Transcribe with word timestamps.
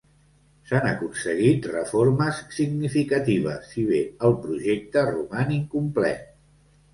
S'han 0.69 0.85
aconseguit 0.91 1.67
reformes 1.71 2.39
significatives, 2.59 3.69
si 3.75 3.85
bé 3.91 4.01
el 4.31 4.35
projecte 4.47 5.05
roman 5.11 5.55
incomplet. 5.59 6.27